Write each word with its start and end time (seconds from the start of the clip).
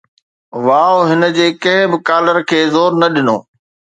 واءُ 0.65 0.97
هن 1.09 1.21
جي 1.35 1.45
ڪنهن 1.65 1.85
به 1.91 1.97
ڪالر 2.07 2.37
کي 2.49 2.59
زور 2.73 2.91
نه 3.01 3.07
ڏنو 3.13 3.37